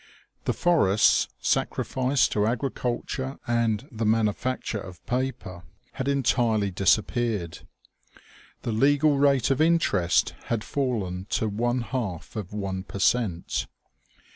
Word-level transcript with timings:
The 0.45 0.53
forests, 0.53 1.27
sacrificed 1.41 2.31
to 2.31 2.47
agriculture 2.47 3.37
and 3.45 3.87
the 3.91 4.03
manufac 4.03 4.63
ture 4.63 4.81
of 4.81 5.05
paper, 5.05 5.61
had 5.91 6.07
entirely 6.07 6.71
disappeared. 6.71 7.59
The 8.63 8.71
legal 8.71 9.19
rate 9.19 9.51
o.f 9.51 9.61
interest 9.61 10.33
had 10.45 10.63
fallen 10.63 11.27
to 11.29 11.47
one 11.47 11.81
half 11.81 12.35
of 12.35 12.51
one 12.51 12.81
per 12.81 12.97
cent. 12.97 13.67